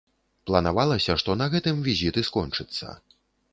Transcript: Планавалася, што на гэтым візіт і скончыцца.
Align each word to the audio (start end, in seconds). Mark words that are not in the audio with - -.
Планавалася, 0.49 1.17
што 1.23 1.35
на 1.43 1.49
гэтым 1.57 1.85
візіт 1.91 2.19
і 2.25 2.27
скончыцца. 2.33 2.99